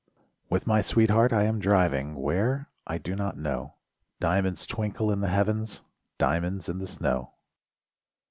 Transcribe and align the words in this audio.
With 0.49 0.65
my 0.65 0.81
sweetheart 0.81 1.31
I 1.31 1.43
am 1.43 1.59
driving 1.59 2.15
Where—I 2.15 2.97
do 2.97 3.15
not 3.15 3.37
know; 3.37 3.75
Diamonds 4.19 4.65
twinkle 4.65 5.11
in 5.11 5.19
the 5.21 5.29
heavens, 5.29 5.83
Diamonds 6.17 6.67
in 6.67 6.79
the 6.79 6.87
snow. 6.87 7.35